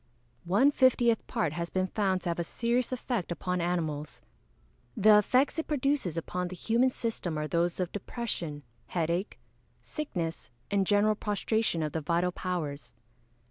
_One 0.47 0.71
fiftieth 0.71 1.27
part 1.27 1.53
has 1.53 1.69
been 1.69 1.85
found 1.85 2.23
to 2.23 2.29
have 2.29 2.39
a 2.39 2.43
serious 2.43 2.91
effect 2.91 3.31
upon 3.31 3.61
animals. 3.61 4.23
The 4.97 5.19
effects 5.19 5.59
it 5.59 5.67
produces 5.67 6.17
upon 6.17 6.47
the 6.47 6.55
human 6.55 6.89
system 6.89 7.37
are 7.37 7.47
those 7.47 7.79
of 7.79 7.91
depression, 7.91 8.63
headache, 8.87 9.37
sickness, 9.83 10.49
and 10.71 10.87
general 10.87 11.13
prostration 11.13 11.83
of 11.83 11.91
the 11.91 12.01
vital 12.01 12.31
powers. 12.31 12.93